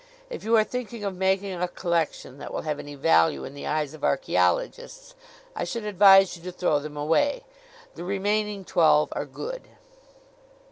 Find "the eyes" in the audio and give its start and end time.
3.53-3.93